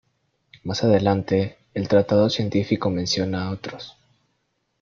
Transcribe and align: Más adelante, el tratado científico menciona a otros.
Más 0.63 0.83
adelante, 0.83 1.57
el 1.75 1.87
tratado 1.87 2.27
científico 2.31 2.89
menciona 2.89 3.45
a 3.45 3.51
otros. 3.51 3.95